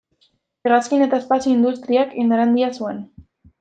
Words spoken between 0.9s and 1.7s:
eta espazio